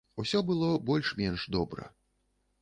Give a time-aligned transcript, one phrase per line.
[0.21, 1.87] Усё было больш-менш добра.